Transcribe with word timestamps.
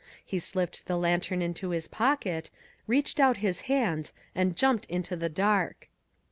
He 0.25 0.39
slipped 0.39 0.87
the 0.87 0.97
lantern 0.97 1.43
into 1.43 1.69
his 1.69 1.87
pocket, 1.87 2.49
reached 2.87 3.19
out 3.19 3.37
his 3.37 3.61
hands, 3.69 4.13
and 4.33 4.57
jumped 4.57 4.85
into 4.85 5.15
the 5.15 5.29
dark. 5.29 5.89